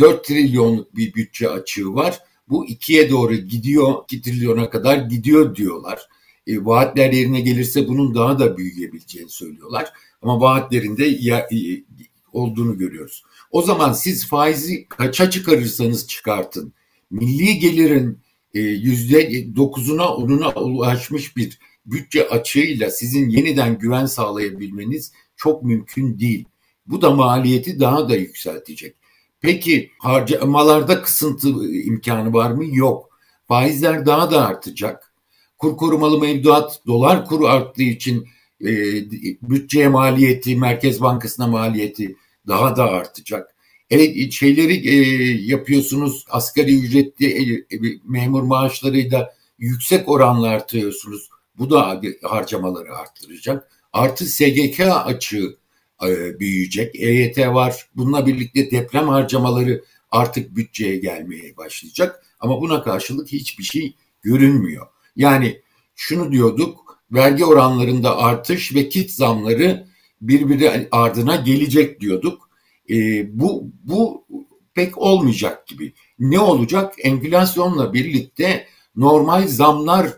1.4 0.00 0.22
trilyonluk 0.22 0.96
bir 0.96 1.14
bütçe 1.14 1.48
açığı 1.48 1.94
var. 1.94 2.20
Bu 2.48 2.66
ikiye 2.66 3.10
doğru 3.10 3.34
gidiyor, 3.34 3.94
2 4.04 4.22
trilyona 4.22 4.70
kadar 4.70 4.96
gidiyor 4.96 5.56
diyorlar. 5.56 6.00
E, 6.46 6.64
vaatler 6.64 7.12
yerine 7.12 7.40
gelirse 7.40 7.88
bunun 7.88 8.14
daha 8.14 8.38
da 8.38 8.56
büyüyebileceğini 8.56 9.30
söylüyorlar. 9.30 9.92
Ama 10.22 10.40
vaatlerinde 10.40 11.04
ya, 11.20 11.38
e, 11.38 11.56
olduğunu 12.32 12.78
görüyoruz. 12.78 13.24
O 13.50 13.62
zaman 13.62 13.92
siz 13.92 14.26
faizi 14.26 14.86
kaça 14.88 15.30
çıkarırsanız 15.30 16.08
çıkartın. 16.08 16.72
Milli 17.10 17.58
gelirin 17.58 18.18
e, 18.54 18.60
yüzde 18.60 19.46
dokuzuna 19.56 20.14
onuna 20.14 20.54
ulaşmış 20.54 21.36
bir 21.36 21.58
bütçe 21.86 22.28
açığıyla 22.28 22.90
sizin 22.90 23.28
yeniden 23.28 23.78
güven 23.78 24.06
sağlayabilmeniz 24.06 25.12
çok 25.36 25.62
mümkün 25.62 26.18
değil. 26.18 26.44
Bu 26.86 27.02
da 27.02 27.10
maliyeti 27.10 27.80
daha 27.80 28.08
da 28.08 28.16
yükseltecek. 28.16 28.99
Peki 29.40 29.90
harcamalarda 29.98 31.02
kısıntı 31.02 31.48
imkanı 31.72 32.32
var 32.32 32.50
mı? 32.50 32.64
Yok. 32.66 33.10
Faizler 33.48 34.06
daha 34.06 34.30
da 34.30 34.46
artacak. 34.46 35.12
Kur 35.58 35.76
korumalı 35.76 36.20
mevduat 36.20 36.80
dolar 36.86 37.26
kuru 37.26 37.46
arttığı 37.46 37.82
için 37.82 38.28
e, 38.60 38.70
bütçeye 39.42 39.88
maliyeti, 39.88 40.56
Merkez 40.56 41.00
Bankası'na 41.00 41.46
maliyeti 41.46 42.16
daha 42.48 42.76
da 42.76 42.84
artacak. 42.84 43.54
E, 43.90 44.30
şeyleri 44.30 44.88
e, 44.88 44.94
yapıyorsunuz 45.42 46.24
asgari 46.30 46.78
ücretli 46.78 47.26
e, 47.26 47.76
e, 47.76 47.78
memur 48.04 48.42
maaşlarıyla 48.42 49.34
yüksek 49.58 50.08
oranla 50.08 50.48
artıyorsunuz. 50.48 51.28
Bu 51.58 51.70
da 51.70 52.00
harcamaları 52.22 52.96
arttıracak. 52.96 53.68
Artı 53.92 54.26
SGK 54.26 54.80
açığı 54.80 55.56
büyüyecek. 56.40 56.94
EYT 56.94 57.38
var. 57.38 57.86
Bununla 57.96 58.26
birlikte 58.26 58.70
deprem 58.70 59.08
harcamaları 59.08 59.84
artık 60.10 60.56
bütçeye 60.56 60.96
gelmeye 60.96 61.56
başlayacak. 61.56 62.24
Ama 62.40 62.60
buna 62.60 62.82
karşılık 62.82 63.28
hiçbir 63.28 63.64
şey 63.64 63.94
görünmüyor. 64.22 64.86
Yani 65.16 65.60
şunu 65.94 66.32
diyorduk, 66.32 67.00
vergi 67.12 67.44
oranlarında 67.44 68.18
artış 68.18 68.74
ve 68.74 68.88
kit 68.88 69.10
zamları 69.10 69.86
birbiri 70.20 70.88
ardına 70.90 71.36
gelecek 71.36 72.00
diyorduk. 72.00 72.50
E, 72.90 72.94
bu, 73.38 73.70
bu 73.84 74.26
pek 74.74 74.98
olmayacak 74.98 75.66
gibi. 75.66 75.92
Ne 76.18 76.40
olacak? 76.40 76.94
Enflasyonla 76.98 77.94
birlikte 77.94 78.66
normal 78.96 79.48
zamlar 79.48 80.08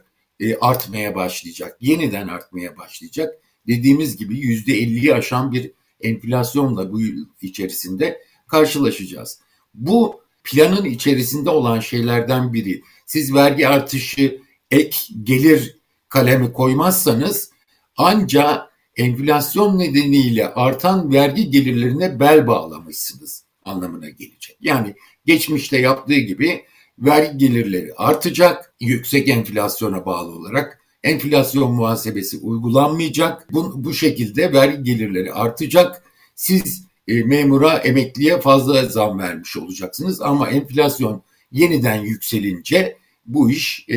e, 0.41 0.57
artmaya 0.57 1.15
başlayacak. 1.15 1.77
Yeniden 1.81 2.29
artmaya 2.29 2.77
başlayacak. 2.77 3.35
Dediğimiz 3.67 4.17
gibi 4.17 4.39
yüzde 4.39 4.75
elliyi 4.75 5.15
aşan 5.15 5.53
bir 5.53 5.71
enflasyonla 6.01 6.93
bu 6.93 7.01
yıl 7.01 7.27
içerisinde 7.43 8.23
karşılaşacağız. 8.49 9.41
Bu 9.75 10.23
planın 10.45 10.85
içerisinde 10.85 11.51
olan 11.51 11.81
şeylerden 11.81 12.53
biri. 12.53 12.83
Siz 13.07 13.35
vergi 13.35 13.69
artışı 13.69 14.41
ek 14.71 14.97
gelir 15.23 15.79
kalemi 16.09 16.53
koymazsanız 16.53 17.51
ancak 17.97 18.73
enflasyon 18.97 19.79
nedeniyle 19.79 20.49
artan 20.49 21.13
vergi 21.13 21.51
gelirlerine 21.51 22.21
bel 22.21 22.47
bağlamışsınız 22.47 23.45
anlamına 23.65 24.09
gelecek. 24.09 24.57
Yani 24.61 24.95
geçmişte 25.27 25.79
yaptığı 25.79 26.19
gibi 26.19 26.65
vergi 26.99 27.39
gelirleri 27.39 27.95
artacak 27.97 28.75
yüksek 28.81 29.29
enflasyona 29.29 30.07
bağlı 30.07 30.33
olarak 30.33 30.82
enflasyon 31.05 31.73
muhasebesi 31.73 32.39
uygulanmayacak. 32.39 33.53
Bu, 33.53 33.85
bu 33.85 33.95
şekilde 33.95 34.53
vergi 34.53 34.83
gelirleri 34.83 35.33
artacak. 35.33 36.03
Siz 36.35 36.87
e, 37.09 37.23
memura, 37.23 37.73
emekliye 37.73 38.41
fazla 38.41 38.87
zam 38.87 39.19
vermiş 39.19 39.57
olacaksınız 39.57 40.23
ama 40.23 40.49
enflasyon 40.49 41.23
yeniden 41.53 42.01
yükselince 42.01 42.97
bu 43.27 43.51
iş 43.51 43.85
e, 43.89 43.97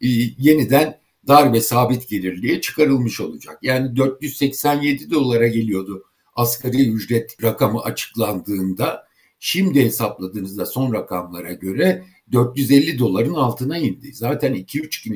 yeniden 0.38 1.00
dar 1.28 1.52
ve 1.52 1.60
sabit 1.60 2.08
gelirliğe 2.08 2.60
çıkarılmış 2.60 3.20
olacak. 3.20 3.58
Yani 3.62 3.96
487 3.96 5.10
dolara 5.10 5.46
geliyordu 5.46 6.04
asgari 6.36 6.90
ücret 6.90 7.42
rakamı 7.42 7.80
açıklandığında 7.80 9.10
Şimdi 9.42 9.84
hesapladığınızda 9.84 10.66
son 10.66 10.92
rakamlara 10.92 11.52
göre 11.52 12.04
450 12.32 12.98
doların 12.98 13.34
altına 13.34 13.78
indi. 13.78 14.12
Zaten 14.12 14.54
2-3 14.54 15.04
gün 15.08 15.14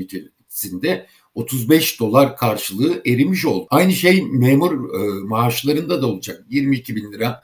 içerisinde 0.55 1.07
35 1.35 2.01
dolar 2.01 2.37
karşılığı 2.37 3.03
erimiş 3.07 3.45
oldu. 3.45 3.67
Aynı 3.71 3.93
şey 3.93 4.23
memur 4.23 4.73
e, 4.73 5.25
maaşlarında 5.25 6.03
da 6.03 6.07
olacak. 6.07 6.45
22 6.49 6.97
bin 6.97 7.13
lira 7.13 7.43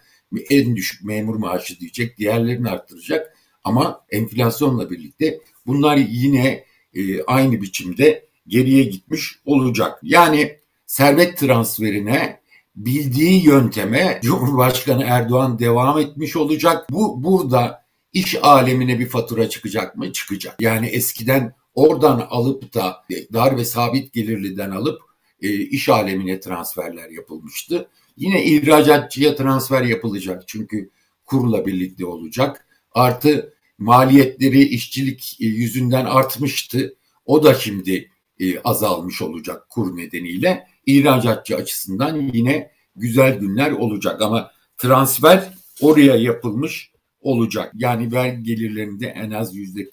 en 0.51 0.77
düşük 0.77 1.05
memur 1.05 1.35
maaşı 1.35 1.81
diyecek, 1.81 2.19
diğerlerini 2.19 2.71
arttıracak. 2.71 3.37
Ama 3.65 4.05
enflasyonla 4.11 4.91
birlikte 4.91 5.41
bunlar 5.67 5.97
yine 5.97 6.65
e, 6.95 7.23
aynı 7.23 7.63
biçimde 7.63 8.27
geriye 8.47 8.85
gitmiş 8.85 9.41
olacak. 9.45 9.99
Yani 10.03 10.57
servet 10.87 11.39
transferine 11.39 12.41
bildiği 12.77 13.45
yönteme 13.45 14.21
Cumhurbaşkanı 14.23 15.05
Erdoğan 15.05 15.59
devam 15.59 15.99
etmiş 15.99 16.37
olacak. 16.37 16.87
Bu 16.91 17.25
burada 17.25 17.85
iş 18.13 18.37
alemine 18.43 18.99
bir 18.99 19.09
fatura 19.09 19.49
çıkacak 19.49 19.97
mı? 19.97 20.13
Çıkacak. 20.13 20.57
Yani 20.61 20.87
eskiden 20.87 21.55
oradan 21.75 22.27
alıp 22.31 22.75
da 22.75 23.05
dar 23.33 23.57
ve 23.57 23.65
sabit 23.65 24.13
gelirliden 24.13 24.71
alıp 24.71 25.01
e, 25.43 25.55
iş 25.55 25.89
alemine 25.89 26.41
transferler 26.41 27.11
yapılmıştı. 27.11 27.89
Yine 28.17 28.45
ihracatçıya 28.45 29.37
transfer 29.37 29.83
yapılacak 29.83 30.43
çünkü 30.47 30.91
kurla 31.25 31.67
birlikte 31.67 32.07
olacak. 32.07 32.67
Artı 32.93 33.55
maliyetleri 33.79 34.63
işçilik 34.63 35.37
e, 35.41 35.47
yüzünden 35.47 36.05
artmıştı. 36.05 36.97
O 37.27 37.45
da 37.45 37.55
şimdi 37.55 38.11
e, 38.41 38.61
azalmış 38.61 39.23
olacak 39.23 39.67
kur 39.71 39.97
nedeniyle 39.97 40.67
ihracatçı 40.87 41.57
açısından 41.57 42.31
yine 42.33 42.71
güzel 42.97 43.39
günler 43.39 43.73
olacak 43.73 44.23
ama 44.23 44.51
transfer 44.79 45.55
oraya 45.81 46.17
yapılmış 46.17 46.91
olacak. 47.21 47.73
Yani 47.75 48.13
vergi 48.13 48.43
gelirlerinde 48.43 49.07
en 49.07 49.31
az 49.31 49.57
yüzde 49.57 49.91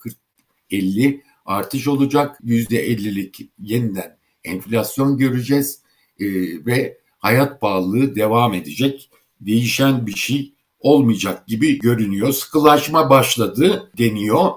40-50 0.72 1.22
artış 1.48 1.88
olacak. 1.88 2.40
Yüzde 2.44 2.88
50'lik 2.88 3.50
yeniden 3.60 4.18
enflasyon 4.44 5.18
göreceğiz 5.18 5.82
e, 6.20 6.26
ve 6.66 6.98
hayat 7.20 7.62
pahalılığı 7.62 8.16
devam 8.16 8.54
edecek. 8.54 9.10
Değişen 9.42 10.08
bir 10.08 10.16
şey 10.16 10.54
olmayacak 10.80 11.48
gibi 11.48 11.80
görünüyor. 11.80 12.34
Sıkılaşma 12.34 13.10
başladı 13.10 13.92
deniyor 13.98 14.52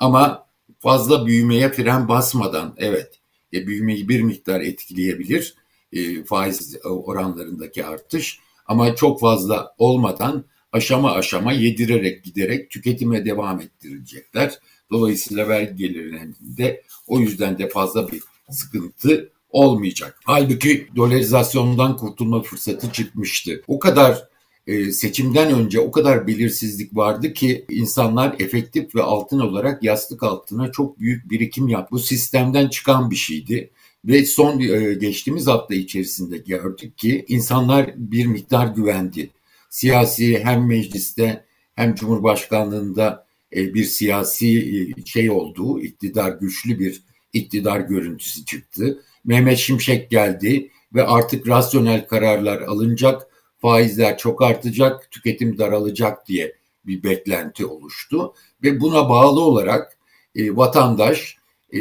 ama 0.00 0.46
fazla 0.78 1.26
büyümeye 1.26 1.72
fren 1.72 2.08
basmadan 2.08 2.74
evet 2.78 3.20
e, 3.52 3.66
büyümeyi 3.66 4.08
bir 4.08 4.22
miktar 4.22 4.60
etkileyebilir 4.60 5.54
e, 5.92 6.24
faiz 6.24 6.76
oranlarındaki 6.84 7.84
artış 7.84 8.40
ama 8.66 8.94
çok 8.94 9.20
fazla 9.20 9.74
olmadan 9.78 10.44
aşama 10.72 11.12
aşama 11.12 11.52
yedirerek 11.52 12.24
giderek 12.24 12.70
tüketime 12.70 13.24
devam 13.24 13.60
ettirecekler. 13.60 14.58
Dolayısıyla 14.90 15.48
vergi 15.48 15.76
gelirlerinde 15.76 16.82
o 17.06 17.20
yüzden 17.20 17.58
de 17.58 17.68
fazla 17.68 18.12
bir 18.12 18.20
sıkıntı 18.50 19.32
olmayacak. 19.50 20.20
Halbuki 20.24 20.88
dolarizasyondan 20.96 21.96
kurtulma 21.96 22.42
fırsatı 22.42 22.92
çıkmıştı. 22.92 23.62
O 23.68 23.78
kadar 23.78 24.28
e, 24.66 24.92
seçimden 24.92 25.52
önce 25.52 25.80
o 25.80 25.90
kadar 25.90 26.26
belirsizlik 26.26 26.96
vardı 26.96 27.32
ki 27.32 27.64
insanlar 27.70 28.36
efektif 28.38 28.94
ve 28.94 29.02
altın 29.02 29.40
olarak 29.40 29.82
yastık 29.82 30.22
altına 30.22 30.72
çok 30.72 31.00
büyük 31.00 31.30
birikim 31.30 31.68
yaptı. 31.68 31.88
Bu 31.90 31.98
sistemden 31.98 32.68
çıkan 32.68 33.10
bir 33.10 33.16
şeydi. 33.16 33.70
Ve 34.04 34.24
son 34.24 34.60
e, 34.60 34.94
geçtiğimiz 34.94 35.46
hafta 35.46 35.74
içerisinde 35.74 36.38
gördük 36.38 36.98
ki 36.98 37.24
insanlar 37.28 37.92
bir 37.96 38.26
miktar 38.26 38.66
güvendi. 38.66 39.30
Siyasi 39.70 40.44
hem 40.44 40.66
mecliste 40.66 41.44
hem 41.74 41.94
cumhurbaşkanlığında 41.94 43.26
e, 43.56 43.74
bir 43.74 43.84
siyasi 43.84 44.88
şey 45.06 45.30
olduğu, 45.30 45.80
iktidar 45.80 46.32
güçlü 46.32 46.78
bir 46.78 47.02
iktidar 47.32 47.80
görüntüsü 47.80 48.44
çıktı. 48.44 49.02
Mehmet 49.24 49.58
Şimşek 49.58 50.10
geldi 50.10 50.70
ve 50.94 51.06
artık 51.06 51.48
rasyonel 51.48 52.06
kararlar 52.06 52.60
alınacak 52.60 53.26
faizler 53.58 54.18
çok 54.18 54.42
artacak, 54.42 55.10
tüketim 55.10 55.58
daralacak 55.58 56.28
diye 56.28 56.56
bir 56.86 57.02
beklenti 57.02 57.66
oluştu 57.66 58.34
ve 58.62 58.80
buna 58.80 59.08
bağlı 59.08 59.40
olarak 59.40 59.98
e, 60.34 60.56
vatandaş 60.56 61.36
e, 61.70 61.78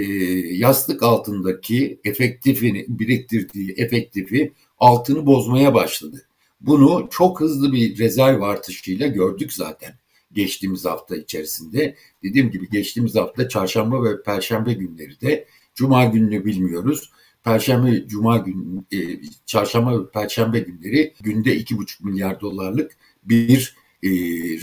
yastık 0.55 1.03
altındaki 1.03 1.99
efektifini 2.03 2.85
biriktirdiği 2.87 3.73
efektifi 3.77 4.53
altını 4.79 5.25
bozmaya 5.25 5.73
başladı. 5.73 6.27
Bunu 6.61 7.07
çok 7.11 7.41
hızlı 7.41 7.73
bir 7.73 7.97
rezerv 7.97 8.41
artışıyla 8.41 9.07
gördük 9.07 9.53
zaten 9.53 9.99
geçtiğimiz 10.31 10.85
hafta 10.85 11.15
içerisinde. 11.15 11.95
Dediğim 12.23 12.51
gibi 12.51 12.69
geçtiğimiz 12.69 13.15
hafta 13.15 13.49
çarşamba 13.49 14.03
ve 14.03 14.23
perşembe 14.23 14.73
günleri 14.73 15.21
de 15.21 15.47
cuma 15.75 16.05
gününü 16.05 16.45
bilmiyoruz. 16.45 17.11
Perşembe, 17.43 18.07
Cuma 18.07 18.37
gün, 18.37 18.87
e, 18.91 18.97
Çarşamba 19.45 19.99
ve 19.99 20.09
Perşembe 20.13 20.59
günleri 20.59 21.13
günde 21.21 21.57
2,5 21.57 22.03
milyar 22.03 22.41
dolarlık 22.41 22.91
bir 23.23 23.75
e, 24.03 24.09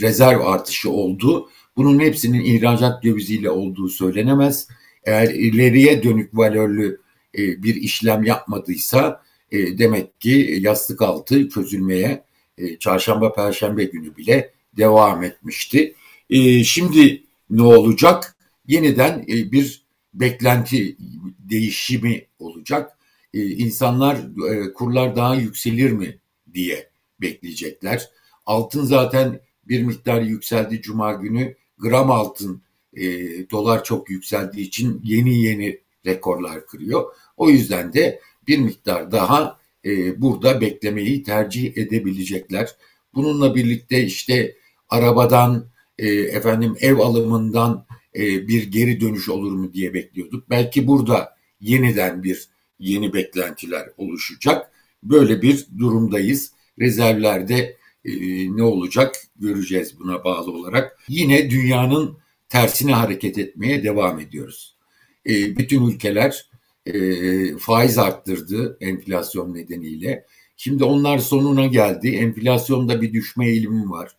rezerv 0.01 0.39
artışı 0.39 0.91
oldu. 0.91 1.49
Bunun 1.77 1.99
hepsinin 1.99 2.45
ihracat 2.45 3.03
döviziyle 3.03 3.49
olduğu 3.49 3.89
söylenemez. 3.89 4.67
Eğer 5.03 5.33
ileriye 5.33 6.03
dönük 6.03 6.37
valörlü 6.37 7.01
e, 7.37 7.63
bir 7.63 7.75
işlem 7.75 8.23
yapmadıysa 8.23 9.23
e, 9.53 9.77
demek 9.77 10.21
ki 10.21 10.57
yastık 10.61 11.01
altı 11.01 11.49
çözülmeye 11.49 12.23
e, 12.57 12.79
çarşamba 12.79 13.33
perşembe 13.33 13.83
günü 13.83 14.17
bile 14.17 14.51
devam 14.77 15.23
etmişti. 15.23 15.95
E, 16.29 16.63
şimdi 16.63 17.23
ne 17.49 17.61
olacak? 17.61 18.35
Yeniden 18.67 19.25
e, 19.29 19.51
bir 19.51 19.83
beklenti 20.13 20.97
değişimi 21.39 22.25
olacak. 22.39 22.97
Ee, 23.33 23.45
insanlar 23.45 24.17
e, 24.49 24.73
kurlar 24.73 25.15
daha 25.15 25.35
yükselir 25.35 25.91
mi 25.91 26.17
diye 26.53 26.89
bekleyecekler. 27.21 28.09
Altın 28.45 28.83
zaten 28.85 29.39
bir 29.67 29.83
miktar 29.83 30.21
yükseldi 30.21 30.81
cuma 30.81 31.13
günü. 31.13 31.55
Gram 31.77 32.11
altın 32.11 32.61
e, 32.93 33.03
dolar 33.49 33.83
çok 33.83 34.09
yükseldiği 34.09 34.67
için 34.67 35.01
yeni 35.03 35.41
yeni 35.41 35.79
rekorlar 36.05 36.65
kırıyor. 36.65 37.15
O 37.37 37.49
yüzden 37.49 37.93
de 37.93 38.19
bir 38.47 38.57
miktar 38.57 39.11
daha 39.11 39.59
e, 39.85 40.21
burada 40.21 40.61
beklemeyi 40.61 41.23
tercih 41.23 41.77
edebilecekler. 41.77 42.69
Bununla 43.15 43.55
birlikte 43.55 44.03
işte 44.03 44.55
arabadan, 44.89 45.67
e, 45.97 46.07
efendim 46.09 46.75
ev 46.79 46.97
alımından 46.97 47.85
e, 48.15 48.47
bir 48.47 48.71
geri 48.71 49.01
dönüş 49.01 49.29
olur 49.29 49.51
mu 49.51 49.73
diye 49.73 49.93
bekliyorduk. 49.93 50.49
Belki 50.49 50.87
burada 50.87 51.35
yeniden 51.59 52.23
bir 52.23 52.47
yeni 52.79 53.13
beklentiler 53.13 53.89
oluşacak. 53.97 54.71
Böyle 55.03 55.41
bir 55.41 55.67
durumdayız. 55.77 56.51
Rezervlerde 56.79 57.77
e, 58.05 58.11
ne 58.57 58.63
olacak 58.63 59.15
göreceğiz 59.35 59.99
buna 59.99 60.23
bağlı 60.23 60.51
olarak. 60.51 60.99
Yine 61.07 61.49
dünyanın 61.49 62.17
tersine 62.49 62.93
hareket 62.93 63.37
etmeye 63.37 63.83
devam 63.83 64.19
ediyoruz. 64.19 64.77
E, 65.25 65.57
bütün 65.57 65.87
ülkeler 65.87 66.49
e, 66.85 67.57
faiz 67.57 67.97
arttırdı 67.97 68.77
enflasyon 68.81 69.53
nedeniyle. 69.53 70.25
Şimdi 70.57 70.83
onlar 70.83 71.17
sonuna 71.17 71.65
geldi. 71.65 72.09
Enflasyonda 72.09 73.01
bir 73.01 73.13
düşme 73.13 73.49
eğilimi 73.49 73.89
var. 73.89 74.11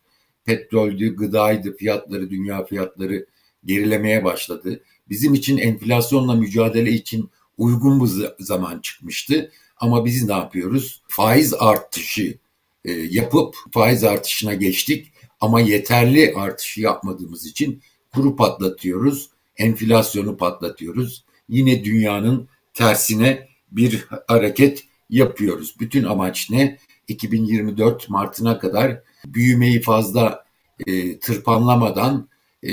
Petroldü, 0.45 1.15
gıdaydı, 1.15 1.77
fiyatları, 1.77 2.29
dünya 2.29 2.65
fiyatları 2.65 3.25
gerilemeye 3.65 4.23
başladı. 4.23 4.83
Bizim 5.09 5.33
için 5.33 5.57
enflasyonla 5.57 6.35
mücadele 6.35 6.91
için 6.91 7.29
uygun 7.57 8.03
bir 8.03 8.29
zaman 8.39 8.79
çıkmıştı. 8.79 9.51
Ama 9.77 10.05
biz 10.05 10.23
ne 10.23 10.33
yapıyoruz? 10.33 11.01
Faiz 11.07 11.53
artışı 11.53 12.37
e, 12.85 12.91
yapıp 12.91 13.55
faiz 13.71 14.03
artışına 14.03 14.53
geçtik 14.53 15.11
ama 15.41 15.61
yeterli 15.61 16.33
artışı 16.35 16.81
yapmadığımız 16.81 17.45
için 17.45 17.81
kuru 18.13 18.35
patlatıyoruz, 18.35 19.29
enflasyonu 19.57 20.37
patlatıyoruz. 20.37 21.25
Yine 21.49 21.83
dünyanın 21.83 22.49
tersine 22.75 23.47
bir 23.71 24.07
hareket 24.27 24.83
yapıyoruz. 25.09 25.75
Bütün 25.79 26.03
amaç 26.03 26.49
ne? 26.49 26.77
2024 27.07 28.09
Mart'ına 28.09 28.59
kadar 28.59 29.01
büyümeyi 29.25 29.81
fazla 29.81 30.45
e, 30.87 31.19
tırpanlamadan 31.19 32.29
e, 32.63 32.69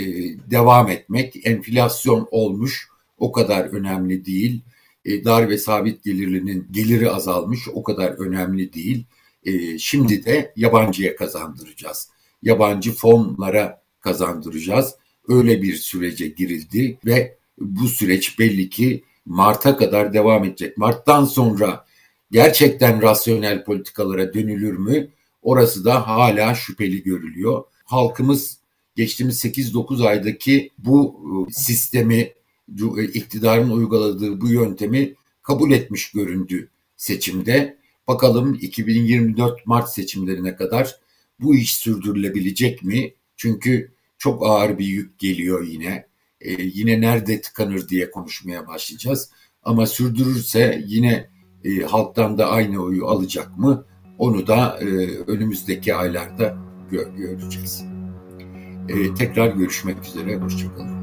devam 0.51 0.89
etmek. 0.89 1.47
Enflasyon 1.47 2.29
olmuş 2.31 2.89
o 3.19 3.33
kadar 3.33 3.65
önemli 3.65 4.25
değil. 4.25 4.61
E, 5.05 5.25
dar 5.25 5.49
ve 5.49 5.59
sabit 5.59 6.05
gelirlinin 6.05 6.69
geliri 6.71 7.11
azalmış 7.11 7.69
o 7.73 7.83
kadar 7.83 8.11
önemli 8.11 8.73
değil. 8.73 9.05
E, 9.45 9.79
şimdi 9.79 10.25
de 10.25 10.53
yabancıya 10.57 11.17
kazandıracağız. 11.17 12.09
Yabancı 12.43 12.93
fonlara 12.93 13.83
kazandıracağız. 14.01 14.95
Öyle 15.29 15.63
bir 15.63 15.75
sürece 15.75 16.29
girildi 16.29 16.99
ve 17.07 17.37
bu 17.59 17.89
süreç 17.89 18.39
belli 18.39 18.71
ki 18.71 19.05
Mart'a 19.27 19.77
kadar 19.77 20.13
devam 20.13 20.45
edecek. 20.45 20.79
Mart'tan 20.79 21.25
sonra 21.25 21.87
gerçekten 22.31 23.03
rasyonel 23.03 23.65
politikalara 23.65 24.35
dönülür 24.35 24.79
mü? 24.79 25.09
Orası 25.43 25.85
da 25.85 26.07
hala 26.09 26.55
şüpheli 26.55 27.03
görülüyor. 27.03 27.65
Halkımız 27.85 28.59
geçtiğimiz 28.97 29.45
8-9 29.45 30.07
aydaki 30.07 30.71
bu 30.79 31.21
e, 31.49 31.53
sistemi 31.53 32.33
e, 32.99 33.05
iktidarın 33.05 33.71
uyguladığı 33.71 34.41
bu 34.41 34.49
yöntemi 34.49 35.15
kabul 35.43 35.73
etmiş 35.73 36.11
göründü 36.11 36.69
seçimde. 36.97 37.79
Bakalım 38.09 38.59
2024 38.61 39.67
Mart 39.67 39.89
seçimlerine 39.89 40.57
kadar 40.57 40.97
bu 41.41 41.55
iş 41.55 41.75
sürdürülebilecek 41.77 42.83
mi? 42.83 43.15
Çünkü 43.37 43.93
çok 44.19 44.47
ağır 44.47 44.79
bir 44.79 44.87
yük 44.87 45.19
geliyor 45.19 45.67
yine. 45.67 46.07
Ee, 46.45 46.63
yine 46.63 47.01
nerede 47.01 47.41
tıkanır 47.41 47.89
diye 47.89 48.11
konuşmaya 48.11 48.67
başlayacağız. 48.67 49.31
Ama 49.63 49.87
sürdürürse 49.87 50.83
yine 50.87 51.31
e, 51.65 51.81
halktan 51.81 52.39
da 52.39 52.51
aynı 52.51 52.83
oyu 52.83 53.07
alacak 53.07 53.59
mı? 53.59 53.87
Onu 54.19 54.47
da 54.47 54.79
e, 54.81 54.85
önümüzdeki 55.27 55.95
aylarda 55.95 56.57
gö- 56.91 57.17
göreceğiz. 57.17 57.85
E, 58.89 59.15
tekrar 59.15 59.49
görüşmek 59.49 60.05
üzere, 60.05 60.37
hoşçakalın. 60.37 61.02